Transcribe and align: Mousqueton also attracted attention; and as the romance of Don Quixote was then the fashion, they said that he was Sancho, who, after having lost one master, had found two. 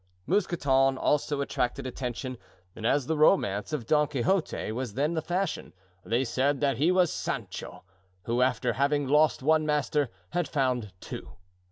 Mousqueton 0.25 0.97
also 0.97 1.41
attracted 1.41 1.85
attention; 1.85 2.39
and 2.75 2.87
as 2.87 3.05
the 3.05 3.15
romance 3.15 3.71
of 3.71 3.85
Don 3.85 4.07
Quixote 4.07 4.71
was 4.71 4.95
then 4.95 5.13
the 5.13 5.21
fashion, 5.21 5.73
they 6.03 6.23
said 6.23 6.59
that 6.59 6.77
he 6.77 6.91
was 6.91 7.13
Sancho, 7.13 7.83
who, 8.23 8.41
after 8.41 8.73
having 8.73 9.07
lost 9.07 9.43
one 9.43 9.63
master, 9.63 10.09
had 10.31 10.47
found 10.47 10.91
two. 11.01 11.33